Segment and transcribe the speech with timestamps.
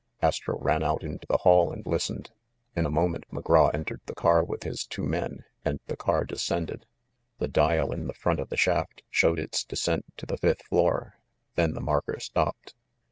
[0.19, 2.31] Astro ran out into the hall and listened.
[2.75, 6.87] In a moment McGraw entered the car with his two men and the car descended.
[7.37, 11.19] The dial in the front of the shaft showed its descent to the fifth floor;
[11.53, 12.73] then the marker stopped.